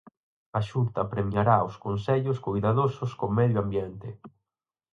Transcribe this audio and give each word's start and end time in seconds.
A 0.57 0.59
Xunta 0.69 1.09
premiará 1.13 1.57
os 1.69 1.75
concellos 1.85 2.37
coidadosos 2.45 3.11
co 3.19 3.35
medio 3.39 3.59
ambiente. 3.63 4.09